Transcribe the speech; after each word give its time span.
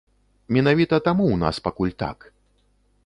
Менавіта 0.55 0.99
таму 1.07 1.23
ў 1.31 1.37
нас 1.43 1.55
пакуль 1.67 1.95
так. 2.03 2.17